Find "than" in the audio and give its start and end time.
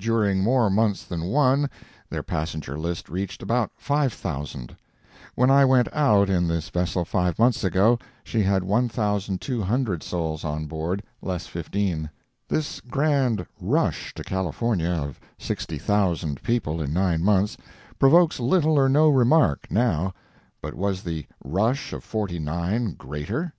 1.04-1.26